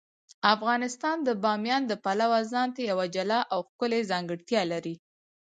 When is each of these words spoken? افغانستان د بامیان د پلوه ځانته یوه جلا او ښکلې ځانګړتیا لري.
افغانستان 0.53 1.17
د 1.27 1.29
بامیان 1.43 1.83
د 1.87 1.93
پلوه 2.03 2.39
ځانته 2.51 2.81
یوه 2.91 3.05
جلا 3.15 3.39
او 3.53 3.59
ښکلې 3.69 4.01
ځانګړتیا 4.11 4.61
لري. 4.71 4.95